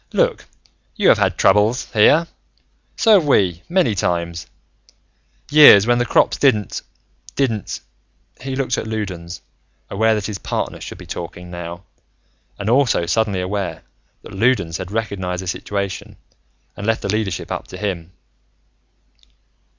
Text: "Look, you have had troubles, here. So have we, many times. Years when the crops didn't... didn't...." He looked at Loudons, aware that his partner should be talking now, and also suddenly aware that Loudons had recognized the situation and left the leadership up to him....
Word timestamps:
"Look, 0.13 0.47
you 0.95 1.09
have 1.09 1.19
had 1.19 1.37
troubles, 1.37 1.85
here. 1.91 2.25
So 2.97 3.19
have 3.19 3.25
we, 3.27 3.61
many 3.69 3.93
times. 3.93 4.47
Years 5.51 5.85
when 5.85 5.99
the 5.99 6.07
crops 6.07 6.37
didn't... 6.37 6.81
didn't...." 7.35 7.81
He 8.41 8.55
looked 8.55 8.79
at 8.79 8.87
Loudons, 8.87 9.41
aware 9.91 10.15
that 10.15 10.25
his 10.25 10.39
partner 10.39 10.81
should 10.81 10.97
be 10.97 11.05
talking 11.05 11.51
now, 11.51 11.83
and 12.57 12.67
also 12.67 13.05
suddenly 13.05 13.41
aware 13.41 13.83
that 14.23 14.33
Loudons 14.33 14.77
had 14.77 14.89
recognized 14.91 15.43
the 15.43 15.47
situation 15.47 16.15
and 16.75 16.87
left 16.87 17.03
the 17.03 17.07
leadership 17.09 17.51
up 17.51 17.67
to 17.67 17.77
him.... 17.77 18.11